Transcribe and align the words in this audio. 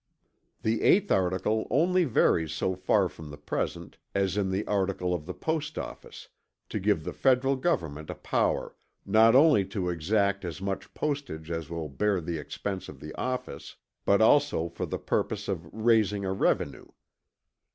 "The 0.63 0.79
8th 0.79 1.11
article 1.11 1.67
only 1.69 2.05
varies 2.05 2.51
so 2.53 2.73
far 2.75 3.07
from 3.07 3.29
the 3.29 3.37
present, 3.37 3.99
as 4.15 4.35
in 4.35 4.49
the 4.49 4.65
article 4.65 5.13
of 5.13 5.27
the 5.27 5.33
Post 5.35 5.77
Office, 5.77 6.27
to 6.69 6.79
give 6.79 7.03
the 7.03 7.13
Federal 7.13 7.55
Government 7.55 8.09
a 8.09 8.15
power 8.15 8.75
not 9.05 9.35
only 9.35 9.63
to 9.65 9.89
exact 9.89 10.43
as 10.43 10.59
much 10.59 10.91
postage 10.95 11.51
as 11.51 11.69
will 11.69 11.87
bear 11.87 12.19
the 12.19 12.39
expense 12.39 12.89
of 12.89 12.99
the 12.99 13.13
office, 13.15 13.75
but 14.03 14.23
also 14.23 14.69
for 14.69 14.87
the 14.87 14.97
purpose 14.97 15.47
of 15.47 15.71
raising 15.71 16.25
a 16.25 16.33
revenue. 16.33 16.85